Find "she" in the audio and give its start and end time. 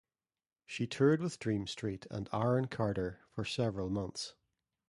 0.65-0.87